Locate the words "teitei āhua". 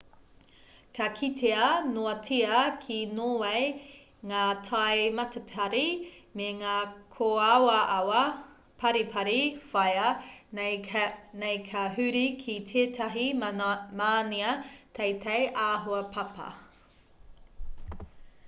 15.01-16.03